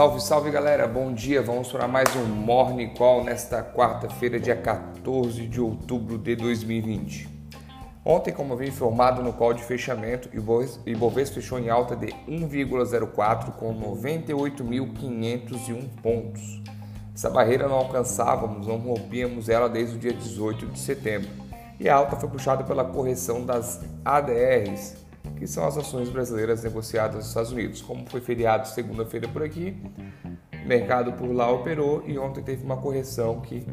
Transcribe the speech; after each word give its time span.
Salve, 0.00 0.20
salve 0.20 0.50
galera, 0.50 0.86
bom 0.86 1.12
dia. 1.12 1.42
Vamos 1.42 1.72
para 1.72 1.88
mais 1.88 2.14
um 2.16 2.24
Morning 2.24 2.94
Call 2.94 3.24
nesta 3.24 3.62
quarta-feira, 3.62 4.40
dia 4.40 4.56
14 4.56 5.46
de 5.46 5.60
outubro 5.60 6.16
de 6.16 6.34
2020. 6.36 7.28
Ontem, 8.04 8.32
como 8.32 8.54
havia 8.54 8.68
informado 8.68 9.22
no 9.22 9.32
call 9.32 9.52
de 9.52 9.62
fechamento, 9.62 10.30
Ibovespa 10.86 11.34
fechou 11.34 11.58
em 11.58 11.68
alta 11.68 11.94
de 11.94 12.06
1,04 12.28 13.52
com 13.52 13.78
98.501 13.78 15.88
pontos. 16.02 16.62
Essa 17.14 17.28
barreira 17.28 17.68
não 17.68 17.76
alcançávamos, 17.76 18.66
não 18.66 18.78
rompíamos 18.78 19.50
ela 19.50 19.68
desde 19.68 19.96
o 19.96 19.98
dia 19.98 20.14
18 20.14 20.66
de 20.66 20.78
setembro. 20.78 21.28
E 21.78 21.88
a 21.88 21.96
alta 21.96 22.16
foi 22.16 22.28
puxada 22.28 22.64
pela 22.64 22.84
correção 22.84 23.44
das 23.44 23.80
ADRs, 24.04 24.96
que 25.40 25.46
são 25.46 25.66
as 25.66 25.78
ações 25.78 26.10
brasileiras 26.10 26.62
negociadas 26.62 27.16
nos 27.16 27.28
Estados 27.28 27.50
Unidos. 27.50 27.80
Como 27.80 28.04
foi 28.10 28.20
feriado 28.20 28.68
segunda-feira 28.68 29.26
por 29.26 29.42
aqui, 29.42 29.74
o 30.62 30.68
mercado 30.68 31.14
por 31.14 31.32
lá 31.32 31.50
operou 31.50 32.04
e 32.06 32.18
ontem 32.18 32.42
teve 32.42 32.62
uma 32.62 32.76
correção 32.76 33.40
que 33.40 33.66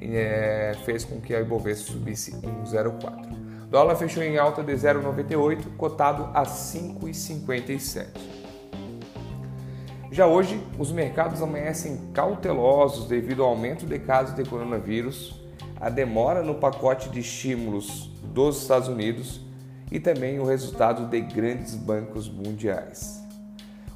é, 0.00 0.76
fez 0.84 1.04
com 1.04 1.20
que 1.20 1.34
a 1.34 1.40
Ibovespa 1.40 1.90
subisse 1.90 2.30
1,04. 2.36 3.64
O 3.64 3.66
dólar 3.66 3.96
fechou 3.96 4.22
em 4.22 4.38
alta 4.38 4.62
de 4.62 4.72
0,98, 4.72 5.76
cotado 5.76 6.30
a 6.32 6.44
5,57. 6.44 8.06
Já 10.12 10.28
hoje, 10.28 10.64
os 10.78 10.92
mercados 10.92 11.42
amanhecem 11.42 12.12
cautelosos 12.14 13.08
devido 13.08 13.42
ao 13.42 13.50
aumento 13.50 13.84
de 13.84 13.98
casos 13.98 14.36
de 14.36 14.44
coronavírus, 14.44 15.34
a 15.80 15.90
demora 15.90 16.44
no 16.44 16.54
pacote 16.54 17.08
de 17.08 17.18
estímulos 17.18 18.08
dos 18.32 18.62
Estados 18.62 18.86
Unidos 18.86 19.47
e 19.90 19.98
também 19.98 20.38
o 20.38 20.44
resultado 20.44 21.06
de 21.06 21.20
grandes 21.20 21.74
bancos 21.74 22.28
mundiais. 22.28 23.18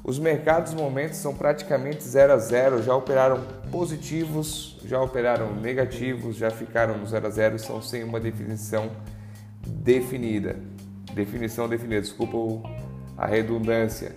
Os 0.03 0.19
mercados 0.19 0.73
no 0.73 0.81
momento 0.81 1.13
são 1.13 1.33
praticamente 1.33 2.03
0 2.03 2.33
a 2.33 2.37
0, 2.37 2.83
já 2.83 2.93
operaram 2.93 3.41
positivos, 3.71 4.77
já 4.85 5.01
operaram 5.01 5.55
negativos, 5.55 6.35
já 6.35 6.49
ficaram 6.51 6.97
no 6.97 7.05
0 7.05 7.25
a 7.25 7.29
0, 7.29 7.59
são 7.59 7.81
sem 7.81 8.03
uma 8.03 8.19
definição 8.19 8.91
definida. 9.65 10.57
Definição 11.13 11.69
definida, 11.69 12.01
desculpa 12.01 12.37
a 13.17 13.25
redundância. 13.25 14.13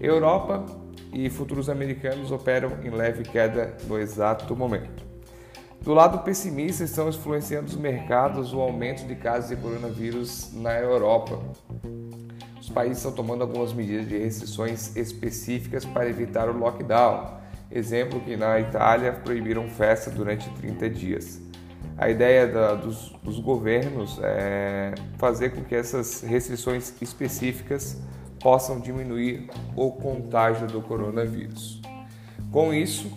Europa 0.00 0.64
e 1.12 1.28
futuros 1.28 1.68
americanos 1.68 2.30
operam 2.30 2.70
em 2.82 2.90
leve 2.90 3.22
queda 3.22 3.76
no 3.86 3.98
exato 3.98 4.56
momento. 4.56 5.05
Do 5.86 5.94
lado 5.94 6.18
pessimista, 6.24 6.82
estão 6.82 7.08
influenciando 7.08 7.68
os 7.68 7.76
mercados 7.76 8.52
o 8.52 8.60
aumento 8.60 9.06
de 9.06 9.14
casos 9.14 9.50
de 9.50 9.54
coronavírus 9.54 10.50
na 10.52 10.76
Europa. 10.80 11.38
Os 12.60 12.68
países 12.68 12.96
estão 12.96 13.12
tomando 13.12 13.42
algumas 13.42 13.72
medidas 13.72 14.08
de 14.08 14.18
restrições 14.18 14.96
específicas 14.96 15.84
para 15.84 16.08
evitar 16.08 16.48
o 16.48 16.58
lockdown. 16.58 17.38
Exemplo 17.70 18.18
que 18.18 18.36
na 18.36 18.58
Itália 18.58 19.12
proibiram 19.12 19.68
festa 19.68 20.10
durante 20.10 20.50
30 20.54 20.90
dias. 20.90 21.40
A 21.96 22.10
ideia 22.10 22.48
da, 22.48 22.74
dos, 22.74 23.14
dos 23.22 23.38
governos 23.38 24.18
é 24.24 24.92
fazer 25.18 25.50
com 25.50 25.62
que 25.62 25.76
essas 25.76 26.20
restrições 26.20 27.00
específicas 27.00 27.96
possam 28.40 28.80
diminuir 28.80 29.48
o 29.76 29.92
contágio 29.92 30.66
do 30.66 30.82
coronavírus. 30.82 31.80
Com 32.50 32.74
isso, 32.74 33.08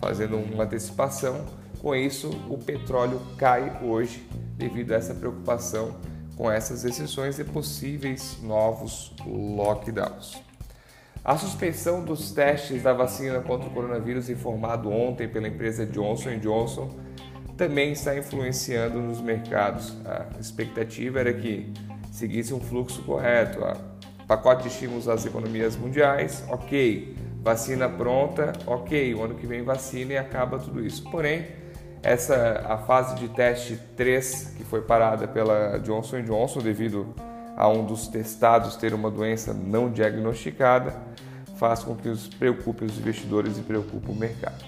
fazendo 0.00 0.38
uma 0.38 0.64
antecipação, 0.64 1.46
com 1.80 1.94
isso, 1.94 2.28
o 2.48 2.58
petróleo 2.58 3.20
cai 3.36 3.80
hoje 3.82 4.26
devido 4.56 4.92
a 4.92 4.96
essa 4.96 5.14
preocupação 5.14 5.96
com 6.36 6.50
essas 6.50 6.84
restrições 6.84 7.38
e 7.38 7.44
possíveis 7.44 8.38
novos 8.42 9.12
lockdowns. 9.26 10.40
A 11.24 11.36
suspensão 11.36 12.04
dos 12.04 12.30
testes 12.32 12.82
da 12.82 12.92
vacina 12.92 13.40
contra 13.40 13.68
o 13.68 13.72
coronavírus 13.72 14.30
informado 14.30 14.90
ontem 14.90 15.28
pela 15.28 15.48
empresa 15.48 15.84
Johnson 15.84 16.38
Johnson 16.38 16.90
também 17.56 17.92
está 17.92 18.16
influenciando 18.16 19.00
nos 19.00 19.20
mercados. 19.20 19.94
A 20.06 20.38
expectativa 20.38 21.18
era 21.18 21.32
que 21.32 21.72
seguisse 22.12 22.54
um 22.54 22.60
fluxo 22.60 23.02
correto. 23.02 23.58
O 24.22 24.26
pacote 24.26 24.62
de 24.62 24.68
estímulos 24.68 25.08
às 25.08 25.26
economias 25.26 25.76
mundiais, 25.76 26.44
ok. 26.48 27.16
Vacina 27.42 27.88
pronta, 27.88 28.52
ok. 28.64 29.14
O 29.14 29.24
ano 29.24 29.34
que 29.34 29.46
vem 29.46 29.62
vacina 29.62 30.12
e 30.12 30.16
acaba 30.16 30.58
tudo 30.58 30.84
isso. 30.84 31.02
Porém, 31.10 31.46
essa 32.02 32.64
a 32.68 32.78
fase 32.78 33.16
de 33.16 33.28
teste 33.28 33.76
3 33.96 34.54
que 34.56 34.64
foi 34.64 34.82
parada 34.82 35.26
pela 35.26 35.78
Johnson 35.78 36.22
Johnson 36.22 36.60
devido 36.60 37.14
a 37.56 37.68
um 37.68 37.84
dos 37.84 38.06
testados 38.06 38.76
ter 38.76 38.94
uma 38.94 39.10
doença 39.10 39.52
não 39.52 39.90
diagnosticada 39.90 40.94
faz 41.56 41.82
com 41.82 41.96
que 41.96 42.08
os 42.08 42.28
preocupe 42.28 42.84
os 42.84 42.96
investidores 42.98 43.58
e 43.58 43.62
preocupe 43.62 44.10
o 44.10 44.14
mercado. 44.14 44.64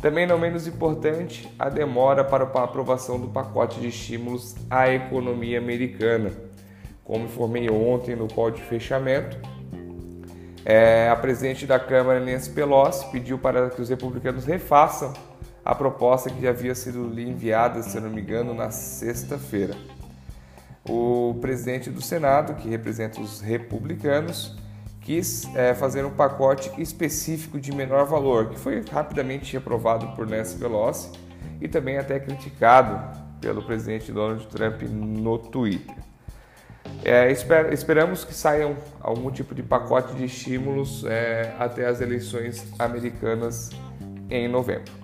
Também 0.00 0.26
não 0.26 0.38
menos 0.38 0.66
importante, 0.66 1.48
a 1.58 1.68
demora 1.68 2.22
para 2.22 2.44
a 2.44 2.64
aprovação 2.64 3.18
do 3.18 3.28
pacote 3.28 3.80
de 3.80 3.88
estímulos 3.88 4.54
à 4.68 4.92
economia 4.92 5.58
americana. 5.58 6.32
Como 7.04 7.24
informei 7.24 7.70
ontem 7.70 8.14
no 8.14 8.28
call 8.28 8.50
de 8.50 8.60
fechamento, 8.60 9.38
é, 10.64 11.08
a 11.08 11.16
presidente 11.16 11.66
da 11.66 11.78
Câmara, 11.78 12.20
Nancy 12.20 12.50
Pelosi, 12.50 13.06
pediu 13.10 13.38
para 13.38 13.70
que 13.70 13.80
os 13.80 13.88
republicanos 13.88 14.44
refaçam 14.44 15.12
a 15.64 15.74
proposta 15.74 16.30
que 16.30 16.46
havia 16.46 16.74
sido 16.74 17.08
lhe 17.08 17.28
enviada, 17.28 17.82
se 17.82 17.98
não 18.00 18.10
me 18.10 18.20
engano, 18.20 18.52
na 18.54 18.70
sexta-feira. 18.70 19.74
O 20.88 21.36
presidente 21.40 21.88
do 21.88 22.02
Senado, 22.02 22.54
que 22.54 22.68
representa 22.68 23.20
os 23.20 23.40
republicanos, 23.40 24.56
quis 25.00 25.48
é, 25.54 25.74
fazer 25.74 26.04
um 26.04 26.10
pacote 26.10 26.70
específico 26.80 27.60
de 27.60 27.72
menor 27.72 28.06
valor, 28.06 28.50
que 28.50 28.58
foi 28.58 28.82
rapidamente 28.90 29.56
aprovado 29.56 30.08
por 30.16 30.26
Nancy 30.26 30.56
Pelosi 30.56 31.10
e 31.60 31.68
também 31.68 31.98
até 31.98 32.18
criticado 32.18 33.20
pelo 33.40 33.62
presidente 33.62 34.12
Donald 34.12 34.46
Trump 34.48 34.82
no 34.82 35.38
Twitter. 35.38 35.96
É, 37.04 37.30
esper, 37.30 37.72
esperamos 37.72 38.24
que 38.24 38.34
saiam 38.34 38.76
algum 39.00 39.30
tipo 39.30 39.54
de 39.54 39.62
pacote 39.62 40.14
de 40.14 40.24
estímulos 40.24 41.04
é, 41.04 41.54
até 41.58 41.86
as 41.86 42.00
eleições 42.00 42.64
americanas 42.78 43.70
em 44.30 44.48
novembro. 44.48 45.01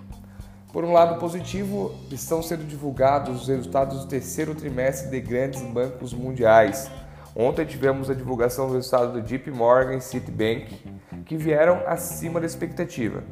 Por 0.71 0.83
um 0.83 0.93
lado 0.93 1.19
positivo, 1.19 1.95
estão 2.11 2.43
sendo 2.43 2.63
divulgados 2.63 3.41
os 3.41 3.47
resultados 3.47 4.01
do 4.01 4.07
terceiro 4.07 4.53
trimestre 4.53 5.09
de 5.09 5.19
grandes 5.19 5.61
bancos 5.63 6.13
mundiais. 6.13 6.91
Ontem 7.35 7.65
tivemos 7.65 8.07
a 8.07 8.13
divulgação 8.13 8.67
do 8.67 8.75
resultado 8.75 9.13
do 9.13 9.21
JP 9.21 9.49
Morgan 9.49 9.95
e 9.95 10.01
Citibank, 10.01 10.77
que 11.25 11.35
vieram 11.35 11.81
acima 11.87 12.39
da 12.39 12.45
expectativa. 12.45 13.23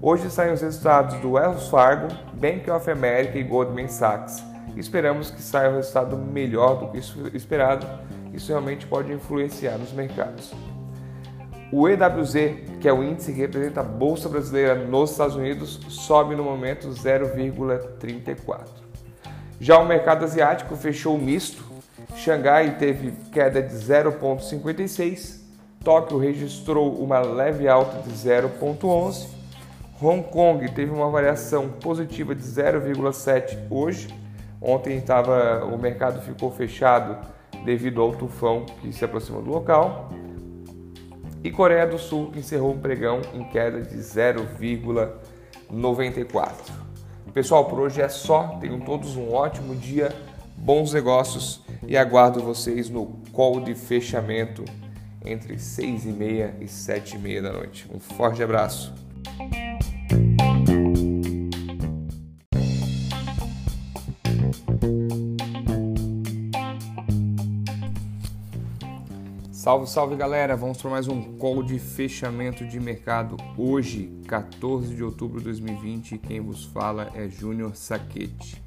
Hoje 0.00 0.30
saem 0.30 0.54
os 0.54 0.62
resultados 0.62 1.18
do 1.20 1.32
Wells 1.32 1.68
Fargo, 1.68 2.08
Bank 2.32 2.70
of 2.70 2.90
America 2.90 3.38
e 3.38 3.42
Goldman 3.42 3.88
Sachs. 3.88 4.42
Esperamos 4.74 5.30
que 5.30 5.42
saia 5.42 5.70
um 5.70 5.76
resultado 5.76 6.16
melhor 6.16 6.78
do 6.78 6.88
que 6.88 7.36
esperado. 7.36 7.86
Isso 8.32 8.48
realmente 8.48 8.86
pode 8.86 9.12
influenciar 9.12 9.76
nos 9.76 9.92
mercados. 9.92 10.54
O 11.72 11.88
EWZ, 11.88 12.34
que 12.80 12.88
é 12.88 12.92
o 12.92 13.02
índice 13.02 13.32
que 13.32 13.40
representa 13.40 13.80
a 13.80 13.84
bolsa 13.84 14.28
brasileira 14.28 14.74
nos 14.74 15.10
Estados 15.10 15.34
Unidos, 15.34 15.80
sobe 15.88 16.36
no 16.36 16.44
momento 16.44 16.88
0,34. 16.88 18.66
Já 19.60 19.78
o 19.78 19.86
mercado 19.86 20.24
asiático 20.24 20.76
fechou 20.76 21.18
misto. 21.18 21.64
Xangai 22.14 22.76
teve 22.78 23.12
queda 23.32 23.60
de 23.60 23.74
0,56. 23.74 25.40
Tóquio 25.82 26.18
registrou 26.18 26.94
uma 27.02 27.18
leve 27.20 27.66
alta 27.66 28.00
de 28.02 28.10
0,11. 28.10 29.26
Hong 30.00 30.22
Kong 30.24 30.70
teve 30.72 30.92
uma 30.92 31.10
variação 31.10 31.68
positiva 31.68 32.34
de 32.34 32.42
0,7 32.42 33.58
hoje. 33.70 34.08
Ontem 34.60 34.98
estava, 34.98 35.64
o 35.64 35.76
mercado 35.78 36.20
ficou 36.20 36.50
fechado 36.50 37.16
devido 37.64 38.00
ao 38.00 38.12
tufão 38.12 38.66
que 38.80 38.92
se 38.92 39.04
aproxima 39.04 39.40
do 39.40 39.50
local. 39.50 40.10
E 41.46 41.50
Coreia 41.52 41.86
do 41.86 41.96
Sul 41.96 42.32
encerrou 42.34 42.72
o 42.72 42.78
pregão 42.78 43.20
em 43.32 43.44
queda 43.44 43.80
de 43.80 43.96
0,94. 43.98 46.50
Pessoal, 47.32 47.66
por 47.66 47.78
hoje 47.78 48.02
é 48.02 48.08
só. 48.08 48.58
Tenham 48.60 48.80
todos 48.80 49.14
um 49.14 49.32
ótimo 49.32 49.76
dia, 49.76 50.12
bons 50.56 50.92
negócios 50.92 51.62
e 51.86 51.96
aguardo 51.96 52.42
vocês 52.42 52.90
no 52.90 53.20
call 53.32 53.60
de 53.60 53.76
fechamento 53.76 54.64
entre 55.24 55.56
6 55.56 56.06
e 56.06 56.08
meia 56.08 56.52
e 56.60 56.66
7 56.66 57.14
e 57.14 57.18
meia 57.20 57.40
da 57.40 57.52
noite. 57.52 57.86
Um 57.94 58.00
forte 58.00 58.42
abraço. 58.42 58.92
Salve, 69.66 69.90
salve 69.90 70.14
galera! 70.14 70.54
Vamos 70.54 70.80
para 70.80 70.92
mais 70.92 71.08
um 71.08 71.36
call 71.38 71.60
de 71.60 71.76
fechamento 71.80 72.64
de 72.64 72.78
mercado 72.78 73.36
hoje, 73.58 74.16
14 74.28 74.94
de 74.94 75.02
outubro 75.02 75.38
de 75.38 75.46
2020. 75.46 76.18
Quem 76.18 76.40
vos 76.40 76.66
fala 76.66 77.10
é 77.16 77.28
Júnior 77.28 77.74
Saquete. 77.74 78.62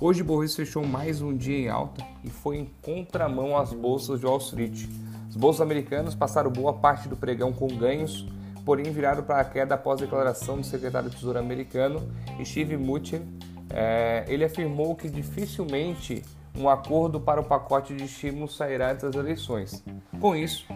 Hoje 0.00 0.24
o 0.24 0.48
fechou 0.48 0.84
mais 0.84 1.22
um 1.22 1.32
dia 1.32 1.56
em 1.56 1.68
alta 1.68 2.04
e 2.24 2.28
foi 2.28 2.56
em 2.56 2.68
contramão 2.82 3.56
às 3.56 3.72
bolsas 3.72 4.18
de 4.18 4.26
Wall 4.26 4.38
Street. 4.38 4.88
Os 5.30 5.36
bolsos 5.36 5.60
americanos 5.60 6.12
passaram 6.16 6.50
boa 6.50 6.72
parte 6.72 7.08
do 7.08 7.16
pregão 7.16 7.52
com 7.52 7.68
ganhos, 7.68 8.26
porém 8.64 8.90
viraram 8.90 9.22
para 9.22 9.38
a 9.38 9.44
queda 9.44 9.76
após 9.76 10.02
a 10.02 10.06
declaração 10.06 10.56
do 10.56 10.66
secretário 10.66 11.08
do 11.08 11.14
Tesouro 11.14 11.38
americano, 11.38 12.02
Steve 12.44 12.76
Mnuchin. 12.76 13.22
É, 13.70 14.24
ele 14.26 14.44
afirmou 14.44 14.96
que 14.96 15.08
dificilmente 15.08 16.24
um 16.58 16.68
acordo 16.68 17.20
para 17.20 17.40
o 17.40 17.44
pacote 17.44 17.94
de 17.94 18.04
estímulos 18.04 18.56
sairá 18.56 18.92
antes 18.92 19.02
das 19.02 19.14
eleições. 19.14 19.84
Com 20.20 20.34
isso, 20.34 20.66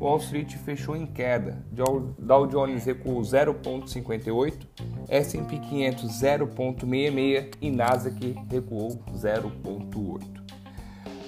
Wall 0.00 0.18
Street 0.18 0.54
fechou 0.56 0.96
em 0.96 1.06
queda. 1.06 1.64
Dow 1.70 2.46
Jones 2.46 2.84
recuou 2.84 3.20
0,58, 3.20 4.66
S&P 5.08 5.58
500 5.58 6.10
0,66 6.10 7.54
e 7.60 7.70
Nasdaq 7.70 8.36
recuou 8.50 9.00
0,8. 9.14 10.46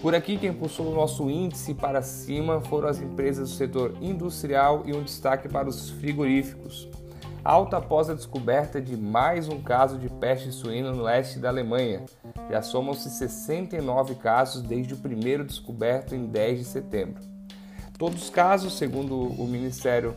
Por 0.01 0.15
aqui, 0.15 0.39
quem 0.39 0.51
impulsou 0.51 0.93
o 0.93 0.95
nosso 0.95 1.29
índice 1.29 1.75
para 1.75 2.03
cima 2.03 2.61
foram 2.61 2.89
as 2.89 3.01
empresas 3.01 3.51
do 3.51 3.57
setor 3.57 3.97
industrial 4.01 4.85
e 4.87 4.95
um 4.95 5.03
destaque 5.03 5.49
para 5.49 5.69
os 5.69 5.91
frigoríficos. 5.91 6.89
Alta 7.45 7.79
após 7.79 8.11
a 8.11 8.15
descoberta 8.15 8.81
de 8.81 8.97
mais 8.97 9.49
um 9.49 9.63
caso 9.63 9.99
de 9.99 10.09
peste 10.09 10.53
suína 10.53 10.93
no 10.93 11.03
leste 11.03 11.39
da 11.39 11.49
Alemanha. 11.49 12.05
Já 12.51 12.63
somam-se 12.63 13.09
69 13.11 14.17
casos 14.17 14.63
desde 14.63 14.95
o 14.95 14.99
primeiro 14.99 15.45
descoberto 15.45 16.15
em 16.15 16.27
10 16.27 16.59
de 16.59 16.65
setembro. 16.65 17.23
Todos 17.97 18.25
os 18.25 18.31
casos, 18.31 18.77
segundo 18.77 19.17
o 19.17 19.47
Ministério, 19.47 20.15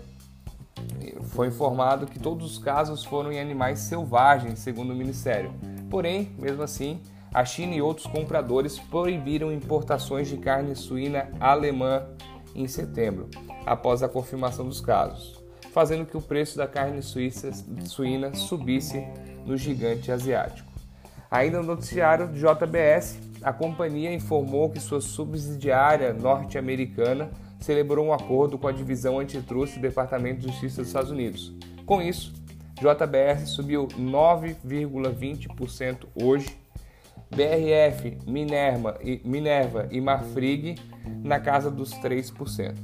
foi 1.30 1.48
informado 1.48 2.06
que 2.06 2.20
todos 2.20 2.52
os 2.52 2.58
casos 2.58 3.04
foram 3.04 3.32
em 3.32 3.40
animais 3.40 3.80
selvagens, 3.80 4.60
segundo 4.60 4.92
o 4.92 4.96
Ministério. 4.96 5.54
Porém, 5.90 6.36
mesmo 6.38 6.64
assim, 6.64 7.02
a 7.34 7.46
China 7.46 7.74
e 7.74 7.82
outros 7.82 8.06
compradores 8.08 8.78
proibiram 8.78 9.52
importações 9.52 10.28
de 10.28 10.38
carne 10.38 10.76
suína 10.76 11.30
alemã 11.40 12.06
em 12.54 12.68
setembro, 12.68 13.30
após 13.66 14.04
a 14.04 14.10
confirmação 14.10 14.66
dos 14.66 14.82
casos, 14.82 15.41
fazendo 15.72 16.06
que 16.06 16.18
o 16.18 16.22
preço 16.22 16.58
da 16.58 16.68
carne 16.68 17.02
suíça, 17.02 17.50
suína 17.86 18.36
subisse 18.36 19.02
no 19.46 19.56
gigante 19.58 20.12
asiático. 20.12 20.70
Ainda 21.30 21.60
no 21.60 21.68
noticiário 21.68 22.28
do 22.28 22.34
JBS, 22.34 23.20
a 23.42 23.54
companhia 23.54 24.14
informou 24.14 24.70
que 24.70 24.80
sua 24.80 25.02
subsidiária 25.02 26.14
norte-americana 26.14 27.32
celebrou 27.60 28.06
um 28.06 28.14
acordo 28.14 28.58
com 28.58 28.68
a 28.68 28.72
divisão 28.72 29.20
antitruste 29.20 29.80
do 29.80 29.84
Departamento 29.84 30.42
de 30.42 30.48
Justiça 30.48 30.82
dos 30.82 30.88
Estados 30.88 31.12
Unidos. 31.12 31.54
Com 31.86 32.02
isso, 32.02 32.34
JBS 32.76 33.50
subiu 33.50 33.88
9,20% 33.88 36.08
hoje, 36.16 36.58
BRF, 37.30 38.18
Minerva 38.28 39.00
e, 39.92 40.02
Marfrig 40.02 40.76
na 41.24 41.40
casa 41.40 41.72
dos 41.72 41.94
3%. 41.94 42.76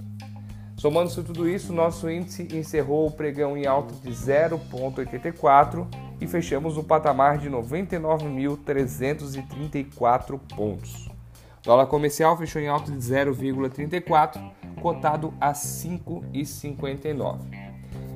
Somando-se 0.78 1.22
tudo 1.24 1.50
isso, 1.50 1.74
nosso 1.74 2.08
índice 2.08 2.48
encerrou 2.54 3.08
o 3.08 3.12
pregão 3.12 3.58
em 3.58 3.66
alta 3.66 3.96
de 3.96 4.12
0,84 4.12 5.88
e 6.22 6.28
fechamos 6.28 6.78
no 6.78 6.84
patamar 6.84 7.40
de 7.40 7.50
99.334 7.50 10.40
pontos. 10.56 11.08
O 11.08 11.66
dólar 11.66 11.88
comercial 11.88 12.38
fechou 12.38 12.62
em 12.62 12.68
alta 12.68 12.92
de 12.92 13.00
0,34, 13.00 14.40
cotado 14.80 15.34
a 15.42 15.52
5,59. 15.52 17.40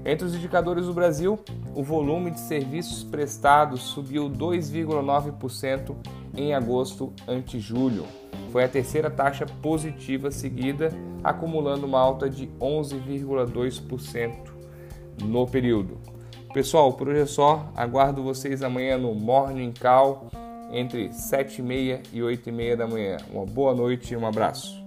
Entre 0.06 0.25
os 0.25 0.36
indicadores 0.36 0.86
do 0.86 0.94
Brasil, 0.94 1.40
o 1.74 1.84
volume 1.84 2.30
de 2.30 2.42
serviços 2.42 3.04
prestados 3.04 3.81
subiu 3.81 4.30
2,9% 4.30 5.96
em 6.36 6.54
agosto 6.54 7.13
ante 7.28 7.60
julho. 7.60 8.06
Foi 8.51 8.63
a 8.63 8.68
terceira 8.68 9.10
taxa 9.10 9.45
positiva 9.45 10.30
seguida, 10.31 10.89
acumulando 11.24 11.86
uma 11.86 12.00
alta 12.00 12.30
de 12.30 12.48
11,2% 12.60 14.33
no 15.24 15.48
período. 15.48 15.98
Pessoal, 16.54 16.92
por 16.94 17.07
hoje 17.07 17.22
é 17.22 17.25
só. 17.25 17.72
Aguardo 17.75 18.22
vocês 18.22 18.62
amanhã 18.62 18.98
no 18.98 19.13
Morning 19.13 19.74
Call 19.80 20.28
entre 20.72 21.10
7h30 21.10 22.01
e 22.12 22.19
8h30 22.19 22.75
da 22.75 22.88
manhã. 22.88 23.18
Uma 23.31 23.45
boa 23.45 23.74
noite 23.74 24.13
e 24.13 24.18
um 24.18 24.25
abraço. 24.25 24.81